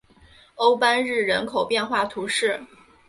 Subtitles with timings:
[0.55, 2.59] 欧班日人口变化图示